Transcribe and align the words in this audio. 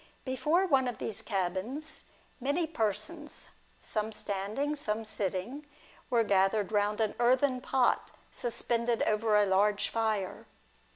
Before 0.25 0.65
one 0.65 0.87
of 0.87 0.97
these 0.97 1.21
cabins, 1.21 2.01
many 2.39 2.65
persons, 2.65 3.49
some 3.79 4.11
standing, 4.11 4.75
some 4.75 5.05
sitting, 5.05 5.63
were 6.09 6.23
gathered 6.23 6.71
round 6.71 6.99
an 6.99 7.13
earthen 7.19 7.61
pot 7.61 8.09
suspended 8.31 9.03
over 9.03 9.35
a 9.35 9.45
large 9.45 9.89
fire. 9.89 10.47